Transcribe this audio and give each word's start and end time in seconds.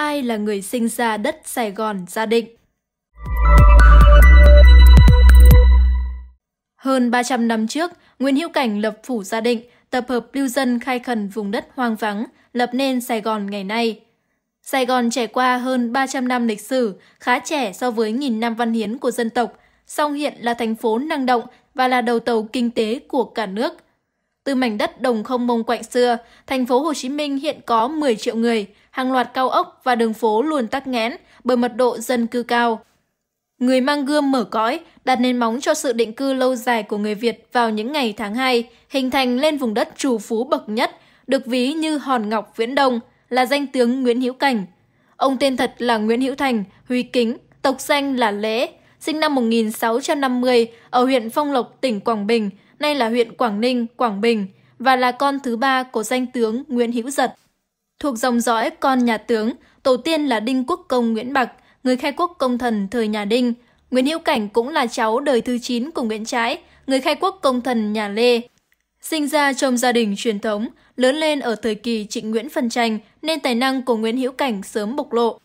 ai 0.00 0.22
là 0.22 0.36
người 0.36 0.62
sinh 0.62 0.88
ra 0.88 1.16
đất 1.16 1.40
Sài 1.44 1.70
Gòn 1.70 2.04
Gia 2.08 2.26
Định. 2.26 2.46
Hơn 6.76 7.10
300 7.10 7.48
năm 7.48 7.68
trước, 7.68 7.90
Nguyễn 8.18 8.36
Hữu 8.36 8.48
Cảnh 8.48 8.80
lập 8.80 8.98
phủ 9.04 9.22
Gia 9.22 9.40
Định, 9.40 9.62
tập 9.90 10.04
hợp 10.08 10.26
lưu 10.32 10.48
dân 10.48 10.80
khai 10.80 10.98
khẩn 10.98 11.28
vùng 11.28 11.50
đất 11.50 11.68
hoang 11.74 11.96
vắng, 11.96 12.24
lập 12.52 12.70
nên 12.72 13.00
Sài 13.00 13.20
Gòn 13.20 13.50
ngày 13.50 13.64
nay. 13.64 14.00
Sài 14.62 14.86
Gòn 14.86 15.10
trải 15.10 15.26
qua 15.26 15.56
hơn 15.56 15.92
300 15.92 16.28
năm 16.28 16.46
lịch 16.46 16.60
sử, 16.60 17.00
khá 17.20 17.38
trẻ 17.38 17.72
so 17.72 17.90
với 17.90 18.12
nghìn 18.12 18.40
năm 18.40 18.54
văn 18.54 18.72
hiến 18.72 18.98
của 18.98 19.10
dân 19.10 19.30
tộc, 19.30 19.58
song 19.86 20.14
hiện 20.14 20.34
là 20.40 20.54
thành 20.54 20.74
phố 20.74 20.98
năng 20.98 21.26
động 21.26 21.42
và 21.74 21.88
là 21.88 22.00
đầu 22.00 22.18
tàu 22.18 22.42
kinh 22.42 22.70
tế 22.70 23.00
của 23.08 23.24
cả 23.24 23.46
nước. 23.46 23.72
Từ 24.44 24.54
mảnh 24.54 24.78
đất 24.78 25.00
đồng 25.00 25.24
không 25.24 25.46
mông 25.46 25.64
quạnh 25.64 25.82
xưa, 25.82 26.18
thành 26.46 26.66
phố 26.66 26.80
Hồ 26.80 26.94
Chí 26.94 27.08
Minh 27.08 27.38
hiện 27.38 27.60
có 27.66 27.88
10 27.88 28.16
triệu 28.16 28.36
người, 28.36 28.66
hàng 28.90 29.12
loạt 29.12 29.30
cao 29.34 29.48
ốc 29.48 29.80
và 29.84 29.94
đường 29.94 30.14
phố 30.14 30.42
luôn 30.42 30.66
tắc 30.66 30.86
nghẽn 30.86 31.16
bởi 31.44 31.56
mật 31.56 31.76
độ 31.76 31.98
dân 31.98 32.26
cư 32.26 32.42
cao. 32.42 32.80
Người 33.58 33.80
mang 33.80 34.04
gươm 34.04 34.30
mở 34.30 34.44
cõi, 34.44 34.80
đặt 35.04 35.20
nền 35.20 35.36
móng 35.36 35.60
cho 35.60 35.74
sự 35.74 35.92
định 35.92 36.12
cư 36.12 36.32
lâu 36.32 36.56
dài 36.56 36.82
của 36.82 36.98
người 36.98 37.14
Việt 37.14 37.48
vào 37.52 37.70
những 37.70 37.92
ngày 37.92 38.14
tháng 38.16 38.34
2, 38.34 38.68
hình 38.88 39.10
thành 39.10 39.36
lên 39.36 39.58
vùng 39.58 39.74
đất 39.74 39.88
trù 39.96 40.18
phú 40.18 40.44
bậc 40.44 40.68
nhất, 40.68 40.90
được 41.26 41.46
ví 41.46 41.72
như 41.72 41.98
hòn 41.98 42.28
ngọc 42.28 42.52
viễn 42.56 42.74
đông, 42.74 43.00
là 43.28 43.46
danh 43.46 43.66
tướng 43.66 44.02
Nguyễn 44.02 44.20
Hữu 44.20 44.32
Cảnh. 44.32 44.66
Ông 45.16 45.36
tên 45.40 45.56
thật 45.56 45.74
là 45.78 45.98
Nguyễn 45.98 46.20
Hữu 46.20 46.34
Thành, 46.34 46.64
Huy 46.88 47.02
Kính, 47.02 47.36
tộc 47.62 47.80
danh 47.80 48.16
là 48.16 48.30
Lễ, 48.30 48.68
sinh 49.00 49.20
năm 49.20 49.34
1650 49.34 50.66
ở 50.90 51.04
huyện 51.04 51.30
Phong 51.30 51.52
Lộc, 51.52 51.80
tỉnh 51.80 52.00
Quảng 52.00 52.26
Bình, 52.26 52.50
nay 52.78 52.94
là 52.94 53.08
huyện 53.08 53.34
Quảng 53.36 53.60
Ninh, 53.60 53.86
Quảng 53.96 54.20
Bình, 54.20 54.46
và 54.78 54.96
là 54.96 55.12
con 55.12 55.40
thứ 55.40 55.56
ba 55.56 55.82
của 55.82 56.02
danh 56.02 56.26
tướng 56.26 56.62
Nguyễn 56.68 56.92
Hữu 56.92 57.10
Giật. 57.10 57.34
Thuộc 58.00 58.18
dòng 58.18 58.40
dõi 58.40 58.70
con 58.70 59.04
nhà 59.04 59.18
tướng, 59.18 59.52
tổ 59.82 59.96
tiên 59.96 60.26
là 60.26 60.40
Đinh 60.40 60.64
Quốc 60.66 60.84
Công 60.88 61.12
Nguyễn 61.12 61.32
Bạc, 61.32 61.52
người 61.84 61.96
khai 61.96 62.12
quốc 62.12 62.36
công 62.38 62.58
thần 62.58 62.88
thời 62.90 63.08
nhà 63.08 63.24
Đinh. 63.24 63.54
Nguyễn 63.90 64.06
Hữu 64.06 64.18
Cảnh 64.18 64.48
cũng 64.48 64.68
là 64.68 64.86
cháu 64.86 65.20
đời 65.20 65.40
thứ 65.40 65.58
9 65.58 65.90
của 65.90 66.02
Nguyễn 66.02 66.24
Trãi, 66.24 66.58
người 66.86 67.00
khai 67.00 67.14
quốc 67.14 67.38
công 67.42 67.60
thần 67.60 67.92
nhà 67.92 68.08
Lê. 68.08 68.40
Sinh 69.00 69.28
ra 69.28 69.52
trong 69.52 69.76
gia 69.76 69.92
đình 69.92 70.14
truyền 70.18 70.40
thống, 70.40 70.68
lớn 70.96 71.16
lên 71.16 71.40
ở 71.40 71.54
thời 71.54 71.74
kỳ 71.74 72.06
trịnh 72.06 72.30
Nguyễn 72.30 72.48
phân 72.48 72.68
tranh 72.68 72.98
nên 73.22 73.40
tài 73.40 73.54
năng 73.54 73.82
của 73.82 73.96
Nguyễn 73.96 74.16
Hữu 74.16 74.32
Cảnh 74.32 74.62
sớm 74.62 74.96
bộc 74.96 75.12
lộ. 75.12 75.38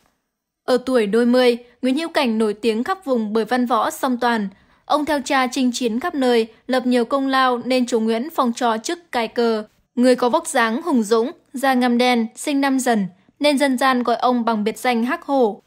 Ở 0.65 0.77
tuổi 0.77 1.07
đôi 1.07 1.25
mươi, 1.25 1.57
Nguyễn 1.81 1.97
Hữu 1.97 2.09
Cảnh 2.09 2.37
nổi 2.37 2.53
tiếng 2.53 2.83
khắp 2.83 3.05
vùng 3.05 3.33
bởi 3.33 3.45
văn 3.45 3.65
võ 3.65 3.89
song 3.89 4.17
toàn. 4.21 4.49
Ông 4.85 5.05
theo 5.05 5.21
cha 5.21 5.47
chinh 5.51 5.71
chiến 5.73 5.99
khắp 5.99 6.15
nơi, 6.15 6.47
lập 6.67 6.85
nhiều 6.85 7.05
công 7.05 7.27
lao 7.27 7.61
nên 7.65 7.85
chủ 7.85 7.99
Nguyễn 7.99 8.29
phong 8.35 8.53
cho 8.53 8.77
chức 8.77 9.11
cai 9.11 9.27
cờ. 9.27 9.63
Người 9.95 10.15
có 10.15 10.29
vóc 10.29 10.47
dáng 10.47 10.81
hùng 10.81 11.03
dũng, 11.03 11.31
da 11.55 11.73
ngăm 11.73 11.97
đen, 11.97 12.27
sinh 12.35 12.61
năm 12.61 12.79
dần, 12.79 13.07
nên 13.39 13.57
dân 13.57 13.77
gian 13.77 14.03
gọi 14.03 14.15
ông 14.15 14.45
bằng 14.45 14.63
biệt 14.63 14.77
danh 14.77 15.05
Hắc 15.05 15.23
Hổ. 15.23 15.61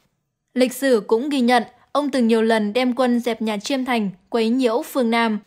Lịch 0.53 0.73
sử 0.73 1.03
cũng 1.07 1.29
ghi 1.29 1.41
nhận, 1.41 1.63
ông 1.91 2.11
từng 2.11 2.27
nhiều 2.27 2.41
lần 2.41 2.73
đem 2.73 2.95
quân 2.95 3.19
dẹp 3.19 3.41
nhà 3.41 3.57
Chiêm 3.57 3.85
Thành, 3.85 4.09
quấy 4.29 4.49
nhiễu 4.49 4.81
phương 4.81 5.11
Nam. 5.11 5.39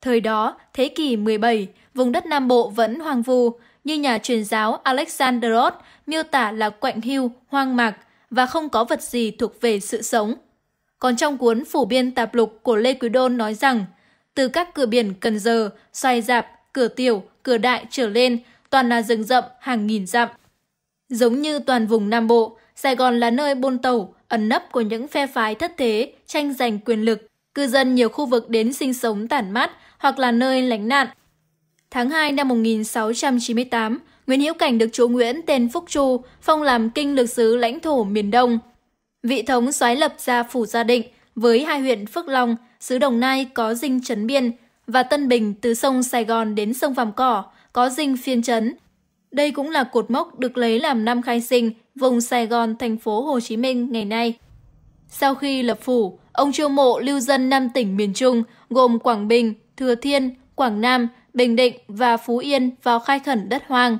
Thời 0.00 0.20
đó, 0.20 0.58
thế 0.74 0.88
kỷ 0.88 1.16
17, 1.16 1.68
vùng 1.94 2.12
đất 2.12 2.26
Nam 2.26 2.48
Bộ 2.48 2.68
vẫn 2.68 3.00
hoang 3.00 3.22
vu, 3.22 3.50
như 3.84 3.94
nhà 3.98 4.18
truyền 4.18 4.44
giáo 4.44 4.74
Alexandros 4.74 5.74
miêu 6.06 6.22
tả 6.22 6.52
là 6.52 6.70
quạnh 6.70 7.00
hưu, 7.00 7.30
hoang 7.48 7.76
mạc 7.76 7.96
và 8.30 8.46
không 8.46 8.68
có 8.68 8.84
vật 8.84 9.02
gì 9.02 9.30
thuộc 9.30 9.60
về 9.60 9.80
sự 9.80 10.02
sống. 10.02 10.34
Còn 10.98 11.16
trong 11.16 11.38
cuốn 11.38 11.64
Phủ 11.64 11.84
biên 11.84 12.12
tạp 12.12 12.34
lục 12.34 12.58
của 12.62 12.76
Lê 12.76 12.94
Quý 12.94 13.08
Đôn 13.08 13.36
nói 13.36 13.54
rằng, 13.54 13.84
từ 14.34 14.48
các 14.48 14.74
cửa 14.74 14.86
biển 14.86 15.14
Cần 15.20 15.38
Giờ, 15.38 15.70
xoay 15.92 16.22
Dạp, 16.22 16.46
Cửa 16.72 16.88
Tiểu, 16.88 17.22
Cửa 17.42 17.58
Đại 17.58 17.84
trở 17.90 18.08
lên, 18.08 18.38
toàn 18.76 18.88
là 18.88 19.02
rừng 19.02 19.24
rậm 19.24 19.44
hàng 19.60 19.86
nghìn 19.86 20.06
dặm. 20.06 20.28
Giống 21.08 21.40
như 21.40 21.58
toàn 21.58 21.86
vùng 21.86 22.10
Nam 22.10 22.26
Bộ, 22.26 22.58
Sài 22.74 22.96
Gòn 22.96 23.20
là 23.20 23.30
nơi 23.30 23.54
buôn 23.54 23.78
tàu, 23.78 24.14
ẩn 24.28 24.48
nấp 24.48 24.72
của 24.72 24.80
những 24.80 25.08
phe 25.08 25.26
phái 25.26 25.54
thất 25.54 25.72
thế, 25.76 26.12
tranh 26.26 26.52
giành 26.52 26.78
quyền 26.78 27.00
lực, 27.00 27.26
cư 27.54 27.66
dân 27.66 27.94
nhiều 27.94 28.08
khu 28.08 28.26
vực 28.26 28.48
đến 28.50 28.72
sinh 28.72 28.94
sống 28.94 29.28
tản 29.28 29.50
mát 29.50 29.70
hoặc 29.98 30.18
là 30.18 30.32
nơi 30.32 30.62
lánh 30.62 30.88
nạn. 30.88 31.06
Tháng 31.90 32.10
2 32.10 32.32
năm 32.32 32.48
1698, 32.48 33.98
Nguyễn 34.26 34.40
Hữu 34.40 34.54
Cảnh 34.54 34.78
được 34.78 34.88
chúa 34.92 35.08
Nguyễn 35.08 35.40
tên 35.46 35.68
Phúc 35.68 35.84
Chu 35.88 36.20
phong 36.42 36.62
làm 36.62 36.90
kinh 36.90 37.14
lược 37.14 37.30
sứ 37.30 37.56
lãnh 37.56 37.80
thổ 37.80 38.04
miền 38.04 38.30
Đông. 38.30 38.58
Vị 39.22 39.42
thống 39.42 39.72
soái 39.72 39.96
lập 39.96 40.14
ra 40.18 40.42
phủ 40.42 40.66
gia 40.66 40.84
định 40.84 41.02
với 41.34 41.64
hai 41.64 41.80
huyện 41.80 42.06
Phước 42.06 42.28
Long, 42.28 42.56
xứ 42.80 42.98
Đồng 42.98 43.20
Nai 43.20 43.44
có 43.44 43.74
dinh 43.74 44.04
trấn 44.04 44.26
biên 44.26 44.52
và 44.86 45.02
Tân 45.02 45.28
Bình 45.28 45.54
từ 45.54 45.74
sông 45.74 46.02
Sài 46.02 46.24
Gòn 46.24 46.54
đến 46.54 46.74
sông 46.74 46.94
Vàm 46.94 47.12
Cỏ 47.12 47.44
có 47.72 47.90
dinh 47.90 48.16
phiên 48.16 48.42
trấn. 48.42 48.74
Đây 49.30 49.50
cũng 49.50 49.70
là 49.70 49.84
cột 49.84 50.10
mốc 50.10 50.38
được 50.38 50.56
lấy 50.56 50.80
làm 50.80 51.04
năm 51.04 51.22
khai 51.22 51.40
sinh 51.40 51.70
vùng 51.94 52.20
Sài 52.20 52.46
Gòn, 52.46 52.76
thành 52.78 52.96
phố 52.96 53.22
Hồ 53.22 53.40
Chí 53.40 53.56
Minh 53.56 53.92
ngày 53.92 54.04
nay. 54.04 54.34
Sau 55.08 55.34
khi 55.34 55.62
lập 55.62 55.78
phủ, 55.82 56.18
ông 56.32 56.52
chiêu 56.52 56.68
mộ 56.68 56.98
lưu 56.98 57.20
dân 57.20 57.48
năm 57.48 57.68
tỉnh 57.74 57.96
miền 57.96 58.14
Trung 58.14 58.42
gồm 58.70 58.98
Quảng 58.98 59.28
Bình, 59.28 59.54
Thừa 59.76 59.94
Thiên, 59.94 60.34
Quảng 60.54 60.80
Nam, 60.80 61.08
Bình 61.34 61.56
Định 61.56 61.76
và 61.88 62.16
Phú 62.16 62.38
Yên 62.38 62.70
vào 62.82 63.00
khai 63.00 63.18
khẩn 63.18 63.48
đất 63.48 63.62
hoang. 63.66 63.98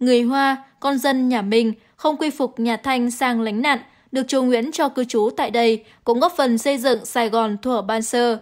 Người 0.00 0.22
Hoa, 0.22 0.64
con 0.80 0.98
dân 0.98 1.28
nhà 1.28 1.42
Minh, 1.42 1.72
không 1.96 2.16
quy 2.16 2.30
phục 2.30 2.60
nhà 2.60 2.76
Thanh 2.76 3.10
sang 3.10 3.40
lánh 3.40 3.62
nạn, 3.62 3.78
được 4.12 4.22
chúa 4.28 4.42
Nguyễn 4.42 4.72
cho 4.72 4.88
cư 4.88 5.04
trú 5.04 5.30
tại 5.36 5.50
đây, 5.50 5.84
cũng 6.04 6.20
góp 6.20 6.32
phần 6.36 6.58
xây 6.58 6.78
dựng 6.78 7.04
Sài 7.04 7.28
Gòn 7.28 7.56
thuở 7.62 7.82
ban 7.82 8.02
sơ. 8.02 8.38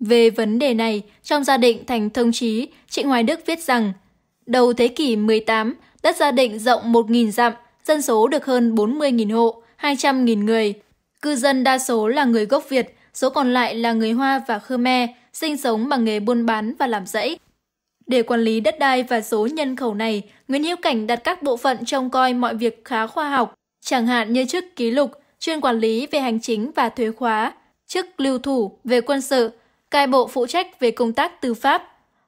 Về 0.00 0.30
vấn 0.30 0.58
đề 0.58 0.74
này, 0.74 1.02
trong 1.22 1.44
gia 1.44 1.56
định 1.56 1.84
thành 1.86 2.10
thông 2.10 2.32
chí, 2.32 2.68
Trịnh 2.88 3.08
Hoài 3.08 3.22
Đức 3.22 3.40
viết 3.46 3.62
rằng, 3.62 3.92
đầu 4.46 4.72
thế 4.72 4.88
kỷ 4.88 5.16
18, 5.16 5.74
đất 6.02 6.16
gia 6.16 6.30
định 6.30 6.58
rộng 6.58 6.92
1.000 6.92 7.30
dặm, 7.30 7.52
dân 7.84 8.02
số 8.02 8.28
được 8.28 8.44
hơn 8.46 8.74
40.000 8.74 9.34
hộ, 9.34 9.62
200.000 9.80 10.44
người. 10.44 10.74
Cư 11.22 11.36
dân 11.36 11.64
đa 11.64 11.78
số 11.78 12.08
là 12.08 12.24
người 12.24 12.46
gốc 12.46 12.68
Việt, 12.68 12.94
số 13.14 13.30
còn 13.30 13.54
lại 13.54 13.74
là 13.74 13.92
người 13.92 14.12
Hoa 14.12 14.42
và 14.48 14.58
Khmer, 14.58 15.10
sinh 15.32 15.56
sống 15.56 15.88
bằng 15.88 16.04
nghề 16.04 16.20
buôn 16.20 16.46
bán 16.46 16.74
và 16.78 16.86
làm 16.86 17.06
rẫy. 17.06 17.38
Để 18.06 18.22
quản 18.22 18.40
lý 18.40 18.60
đất 18.60 18.78
đai 18.78 19.02
và 19.02 19.20
số 19.20 19.46
nhân 19.46 19.76
khẩu 19.76 19.94
này, 19.94 20.22
Nguyễn 20.48 20.64
Hữu 20.64 20.76
Cảnh 20.76 21.06
đặt 21.06 21.16
các 21.24 21.42
bộ 21.42 21.56
phận 21.56 21.84
trông 21.84 22.10
coi 22.10 22.34
mọi 22.34 22.54
việc 22.54 22.84
khá 22.84 23.06
khoa 23.06 23.30
học, 23.30 23.54
chẳng 23.80 24.06
hạn 24.06 24.32
như 24.32 24.44
chức 24.44 24.64
ký 24.76 24.90
lục, 24.90 25.10
chuyên 25.38 25.60
quản 25.60 25.78
lý 25.78 26.06
về 26.06 26.20
hành 26.20 26.40
chính 26.40 26.70
và 26.74 26.88
thuế 26.88 27.10
khóa, 27.10 27.52
chức 27.86 28.20
lưu 28.20 28.38
thủ 28.38 28.78
về 28.84 29.00
quân 29.00 29.20
sự, 29.20 29.50
cai 29.90 30.06
bộ 30.06 30.26
phụ 30.26 30.46
trách 30.46 30.80
về 30.80 30.90
công 30.90 31.12
tác 31.12 31.40
tư 31.40 31.54
pháp. 31.54 31.82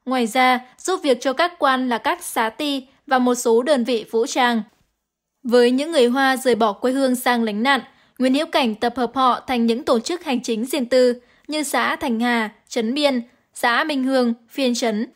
Ngoài 0.05 0.27
ra, 0.27 0.61
giúp 0.79 1.01
việc 1.03 1.19
cho 1.21 1.33
các 1.33 1.53
quan 1.59 1.89
là 1.89 1.99
các 1.99 2.25
xá 2.25 2.51
ti 2.51 2.87
và 3.07 3.19
một 3.19 3.35
số 3.35 3.63
đơn 3.63 3.85
vị 3.85 4.05
vũ 4.11 4.27
trang. 4.27 4.63
Với 5.43 5.71
những 5.71 5.93
người 5.93 6.07
Hoa 6.07 6.37
rời 6.37 6.55
bỏ 6.55 6.73
quê 6.73 6.93
hương 6.93 7.17
sang 7.17 7.45
lánh 7.45 7.63
nạn, 7.63 7.81
Nguyễn 8.19 8.35
Hiễu 8.35 8.47
Cảnh 8.47 8.75
tập 8.75 8.95
hợp 8.97 9.11
họ 9.15 9.41
thành 9.47 9.67
những 9.67 9.85
tổ 9.85 10.01
chức 10.01 10.25
hành 10.25 10.43
chính 10.43 10.65
riêng 10.65 10.87
tư 10.87 11.21
như 11.49 11.63
xã 11.63 11.97
Thành 11.97 12.21
Hà, 12.21 12.51
Trấn 12.69 12.95
Biên, 12.95 13.21
xã 13.55 13.85
Minh 13.85 14.05
Hương, 14.05 14.35
Phiên 14.49 14.75
Trấn, 14.75 15.07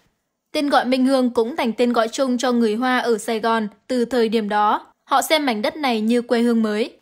Tên 0.53 0.69
gọi 0.69 0.85
Minh 0.85 1.07
Hương 1.07 1.31
cũng 1.31 1.57
thành 1.57 1.73
tên 1.73 1.93
gọi 1.93 2.09
chung 2.09 2.39
cho 2.39 2.53
người 2.53 2.75
Hoa 2.75 2.99
ở 2.99 3.19
Sài 3.19 3.41
Gòn 3.41 3.69
từ 3.87 4.05
thời 4.05 4.29
điểm 4.29 4.49
đó. 4.49 4.87
Họ 5.05 5.23
xem 5.23 5.47
mảnh 5.47 5.63
đất 5.63 5.77
này 5.77 6.01
như 6.01 6.23
quê 6.23 6.41
hương 6.41 6.63
mới. 6.63 6.97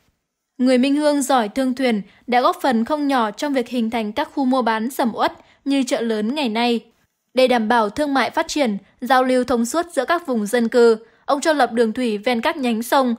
Người 0.60 0.78
Minh 0.78 0.96
Hương 0.96 1.22
giỏi 1.22 1.48
thương 1.48 1.74
thuyền 1.74 2.02
đã 2.26 2.40
góp 2.40 2.56
phần 2.62 2.84
không 2.84 3.08
nhỏ 3.08 3.30
trong 3.30 3.52
việc 3.52 3.68
hình 3.68 3.90
thành 3.90 4.12
các 4.12 4.30
khu 4.34 4.44
mua 4.44 4.62
bán 4.62 4.90
sầm 4.90 5.12
uất 5.14 5.32
như 5.64 5.82
chợ 5.86 6.00
lớn 6.00 6.34
ngày 6.34 6.48
nay. 6.48 6.80
Để 7.34 7.48
đảm 7.48 7.68
bảo 7.68 7.90
thương 7.90 8.14
mại 8.14 8.30
phát 8.30 8.48
triển, 8.48 8.76
giao 9.00 9.24
lưu 9.24 9.44
thông 9.44 9.64
suốt 9.64 9.86
giữa 9.92 10.04
các 10.04 10.26
vùng 10.26 10.46
dân 10.46 10.68
cư, 10.68 10.96
ông 11.24 11.40
cho 11.40 11.52
lập 11.52 11.72
đường 11.72 11.92
thủy 11.92 12.18
ven 12.18 12.40
các 12.40 12.56
nhánh 12.56 12.82
sông. 12.82 13.14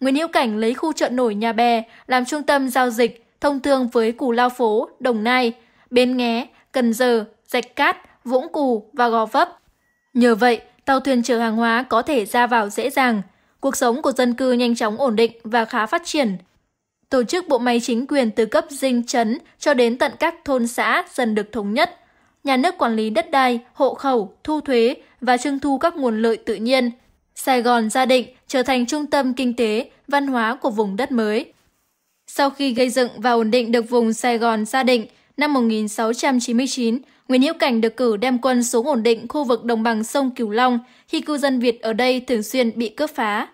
Nguyễn 0.00 0.16
Hữu 0.16 0.28
Cảnh 0.28 0.56
lấy 0.56 0.74
khu 0.74 0.92
chợ 0.92 1.08
nổi 1.08 1.34
Nhà 1.34 1.52
Bè 1.52 1.82
làm 2.06 2.24
trung 2.24 2.42
tâm 2.42 2.68
giao 2.68 2.90
dịch, 2.90 3.26
thông 3.40 3.60
thương 3.60 3.88
với 3.88 4.12
Cù 4.12 4.32
Lao 4.32 4.50
Phố, 4.50 4.88
Đồng 5.00 5.24
Nai, 5.24 5.52
Bến 5.90 6.16
Nghé, 6.16 6.46
Cần 6.72 6.92
Giờ, 6.92 7.24
Rạch 7.46 7.76
Cát, 7.76 7.96
Vũng 8.24 8.52
Cù 8.52 8.90
và 8.92 9.08
Gò 9.08 9.26
Vấp. 9.26 9.58
Nhờ 10.14 10.34
vậy, 10.34 10.60
tàu 10.84 11.00
thuyền 11.00 11.22
chở 11.22 11.38
hàng 11.38 11.56
hóa 11.56 11.82
có 11.82 12.02
thể 12.02 12.24
ra 12.26 12.46
vào 12.46 12.68
dễ 12.68 12.90
dàng, 12.90 13.22
cuộc 13.60 13.76
sống 13.76 14.02
của 14.02 14.12
dân 14.12 14.34
cư 14.34 14.52
nhanh 14.52 14.74
chóng 14.74 14.96
ổn 14.96 15.16
định 15.16 15.32
và 15.44 15.64
khá 15.64 15.86
phát 15.86 16.02
triển. 16.04 16.36
Tổ 17.10 17.24
chức 17.24 17.48
bộ 17.48 17.58
máy 17.58 17.80
chính 17.80 18.06
quyền 18.06 18.30
từ 18.30 18.46
cấp 18.46 18.66
dinh 18.70 19.06
chấn 19.06 19.38
cho 19.58 19.74
đến 19.74 19.98
tận 19.98 20.12
các 20.18 20.34
thôn 20.44 20.66
xã 20.66 21.04
dần 21.14 21.34
được 21.34 21.52
thống 21.52 21.74
nhất. 21.74 21.98
Nhà 22.44 22.56
nước 22.56 22.74
quản 22.78 22.96
lý 22.96 23.10
đất 23.10 23.30
đai, 23.30 23.60
hộ 23.72 23.94
khẩu, 23.94 24.34
thu 24.44 24.60
thuế 24.60 24.94
và 25.20 25.36
trưng 25.36 25.58
thu 25.58 25.78
các 25.78 25.96
nguồn 25.96 26.22
lợi 26.22 26.36
tự 26.36 26.54
nhiên. 26.54 26.90
Sài 27.34 27.62
Gòn 27.62 27.90
gia 27.90 28.06
định 28.06 28.26
trở 28.46 28.62
thành 28.62 28.86
trung 28.86 29.06
tâm 29.06 29.34
kinh 29.34 29.54
tế, 29.54 29.90
văn 30.08 30.26
hóa 30.26 30.54
của 30.54 30.70
vùng 30.70 30.96
đất 30.96 31.12
mới. 31.12 31.52
Sau 32.26 32.50
khi 32.50 32.74
gây 32.74 32.90
dựng 32.90 33.10
và 33.16 33.30
ổn 33.30 33.50
định 33.50 33.72
được 33.72 33.90
vùng 33.90 34.12
Sài 34.12 34.38
Gòn 34.38 34.64
gia 34.64 34.82
định, 34.82 35.06
năm 35.36 35.52
1699, 35.52 36.98
Nguyễn 37.28 37.42
Hữu 37.42 37.54
Cảnh 37.54 37.80
được 37.80 37.96
cử 37.96 38.16
đem 38.16 38.38
quân 38.38 38.64
xuống 38.64 38.86
ổn 38.86 39.02
định 39.02 39.28
khu 39.28 39.44
vực 39.44 39.64
đồng 39.64 39.82
bằng 39.82 40.04
sông 40.04 40.30
Cửu 40.30 40.50
Long 40.50 40.78
khi 41.08 41.20
cư 41.20 41.38
dân 41.38 41.60
Việt 41.60 41.82
ở 41.82 41.92
đây 41.92 42.20
thường 42.20 42.42
xuyên 42.42 42.78
bị 42.78 42.88
cướp 42.88 43.10
phá. 43.14 43.48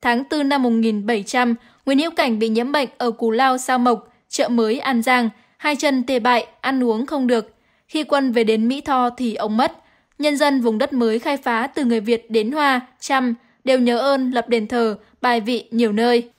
Tháng 0.00 0.24
4 0.30 0.48
năm 0.48 0.62
1700, 0.62 1.54
Nguyễn 1.88 1.98
Hữu 1.98 2.10
Cảnh 2.10 2.38
bị 2.38 2.48
nhiễm 2.48 2.72
bệnh 2.72 2.88
ở 2.98 3.10
Cù 3.10 3.30
Lao 3.30 3.58
Sao 3.58 3.78
Mộc, 3.78 4.08
chợ 4.28 4.48
mới 4.48 4.78
An 4.78 5.02
Giang, 5.02 5.28
hai 5.56 5.76
chân 5.76 6.02
tê 6.06 6.18
bại, 6.18 6.46
ăn 6.60 6.84
uống 6.84 7.06
không 7.06 7.26
được. 7.26 7.54
Khi 7.86 8.04
quân 8.04 8.32
về 8.32 8.44
đến 8.44 8.68
Mỹ 8.68 8.80
Tho 8.80 9.10
thì 9.10 9.34
ông 9.34 9.56
mất. 9.56 9.72
Nhân 10.18 10.36
dân 10.36 10.60
vùng 10.60 10.78
đất 10.78 10.92
mới 10.92 11.18
khai 11.18 11.36
phá 11.36 11.66
từ 11.66 11.84
người 11.84 12.00
Việt 12.00 12.30
đến 12.30 12.52
Hoa, 12.52 12.80
Trăm 13.00 13.34
đều 13.64 13.78
nhớ 13.78 13.98
ơn 13.98 14.30
lập 14.30 14.48
đền 14.48 14.66
thờ, 14.66 14.98
bài 15.20 15.40
vị 15.40 15.64
nhiều 15.70 15.92
nơi. 15.92 16.30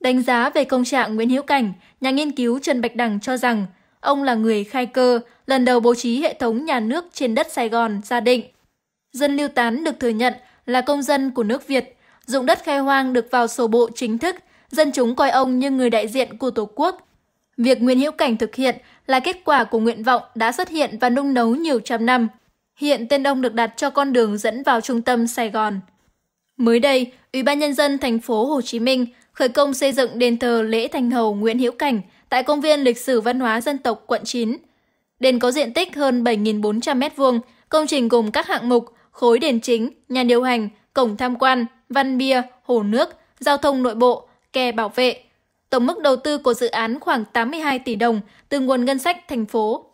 Đánh 0.00 0.22
giá 0.22 0.50
về 0.50 0.64
công 0.64 0.84
trạng 0.84 1.16
Nguyễn 1.16 1.30
Hữu 1.30 1.42
Cảnh, 1.42 1.72
nhà 2.00 2.10
nghiên 2.10 2.32
cứu 2.32 2.58
Trần 2.58 2.80
Bạch 2.80 2.96
Đằng 2.96 3.20
cho 3.20 3.36
rằng 3.36 3.66
ông 4.00 4.22
là 4.22 4.34
người 4.34 4.64
khai 4.64 4.86
cơ, 4.86 5.20
lần 5.46 5.64
đầu 5.64 5.80
bố 5.80 5.94
trí 5.94 6.20
hệ 6.20 6.34
thống 6.34 6.64
nhà 6.64 6.80
nước 6.80 7.04
trên 7.12 7.34
đất 7.34 7.52
Sài 7.52 7.68
Gòn, 7.68 8.00
Gia 8.04 8.20
Định. 8.20 8.44
Dân 9.12 9.36
lưu 9.36 9.48
tán 9.48 9.84
được 9.84 10.00
thừa 10.00 10.08
nhận 10.08 10.34
là 10.66 10.80
công 10.80 11.02
dân 11.02 11.30
của 11.30 11.42
nước 11.42 11.66
Việt, 11.66 11.96
dụng 12.26 12.46
đất 12.46 12.64
khai 12.64 12.78
hoang 12.78 13.12
được 13.12 13.28
vào 13.30 13.46
sổ 13.46 13.66
bộ 13.66 13.88
chính 13.94 14.18
thức, 14.18 14.36
dân 14.70 14.92
chúng 14.92 15.14
coi 15.14 15.30
ông 15.30 15.58
như 15.58 15.70
người 15.70 15.90
đại 15.90 16.08
diện 16.08 16.38
của 16.38 16.50
Tổ 16.50 16.68
quốc. 16.74 17.08
Việc 17.56 17.82
Nguyễn 17.82 18.00
Hữu 18.00 18.12
Cảnh 18.12 18.36
thực 18.36 18.54
hiện 18.54 18.76
là 19.06 19.20
kết 19.20 19.36
quả 19.44 19.64
của 19.64 19.78
nguyện 19.78 20.02
vọng 20.02 20.22
đã 20.34 20.52
xuất 20.52 20.68
hiện 20.68 20.98
và 21.00 21.10
nung 21.10 21.34
nấu 21.34 21.54
nhiều 21.54 21.80
trăm 21.80 22.06
năm. 22.06 22.28
Hiện 22.76 23.08
tên 23.08 23.26
ông 23.26 23.42
được 23.42 23.54
đặt 23.54 23.72
cho 23.76 23.90
con 23.90 24.12
đường 24.12 24.38
dẫn 24.38 24.62
vào 24.62 24.80
trung 24.80 25.02
tâm 25.02 25.26
Sài 25.26 25.50
Gòn. 25.50 25.80
Mới 26.56 26.80
đây, 26.80 27.12
Ủy 27.32 27.42
ban 27.42 27.58
nhân 27.58 27.74
dân 27.74 27.98
thành 27.98 28.18
phố 28.18 28.46
Hồ 28.46 28.60
Chí 28.62 28.80
Minh 28.80 29.06
khởi 29.32 29.48
công 29.48 29.74
xây 29.74 29.92
dựng 29.92 30.18
đền 30.18 30.38
thờ 30.38 30.62
lễ 30.62 30.88
thành 30.88 31.10
hầu 31.10 31.34
Nguyễn 31.34 31.58
Hữu 31.58 31.72
Cảnh 31.72 32.00
tại 32.28 32.42
công 32.42 32.60
viên 32.60 32.80
lịch 32.80 32.98
sử 32.98 33.20
văn 33.20 33.40
hóa 33.40 33.60
dân 33.60 33.78
tộc 33.78 34.04
quận 34.06 34.22
9. 34.24 34.56
Đền 35.20 35.38
có 35.38 35.50
diện 35.50 35.74
tích 35.74 35.96
hơn 35.96 36.24
7.400 36.24 36.98
m2, 36.98 37.40
công 37.68 37.86
trình 37.86 38.08
gồm 38.08 38.30
các 38.30 38.46
hạng 38.46 38.68
mục 38.68 38.84
khối 39.10 39.38
đền 39.38 39.60
chính, 39.60 39.90
nhà 40.08 40.22
điều 40.22 40.42
hành, 40.42 40.68
cổng 40.94 41.16
tham 41.16 41.36
quan, 41.36 41.66
văn 41.88 42.18
bia, 42.18 42.42
hồ 42.62 42.82
nước, 42.82 43.08
giao 43.40 43.56
thông 43.56 43.82
nội 43.82 43.94
bộ, 43.94 44.27
kè 44.52 44.72
bảo 44.72 44.88
vệ. 44.88 45.22
Tổng 45.70 45.86
mức 45.86 46.02
đầu 46.02 46.16
tư 46.16 46.38
của 46.38 46.54
dự 46.54 46.66
án 46.66 47.00
khoảng 47.00 47.24
82 47.24 47.78
tỷ 47.78 47.96
đồng 47.96 48.20
từ 48.48 48.60
nguồn 48.60 48.84
ngân 48.84 48.98
sách 48.98 49.28
thành 49.28 49.46
phố. 49.46 49.84